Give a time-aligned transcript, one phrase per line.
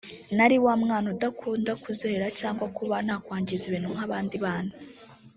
[0.37, 4.73] nari wa mwana udakunda kuzerera cyangwa kuba nakwangiza ibintu nk’abandi bana